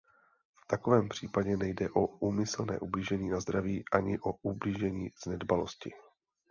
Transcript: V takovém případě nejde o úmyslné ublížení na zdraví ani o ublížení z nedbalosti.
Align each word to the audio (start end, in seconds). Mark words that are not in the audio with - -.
V 0.55 0.67
takovém 0.67 1.09
případě 1.09 1.57
nejde 1.57 1.89
o 1.89 2.05
úmyslné 2.05 2.79
ublížení 2.79 3.29
na 3.29 3.39
zdraví 3.39 3.83
ani 3.91 4.19
o 4.19 4.31
ublížení 4.41 5.09
z 5.23 5.25
nedbalosti. 5.25 5.93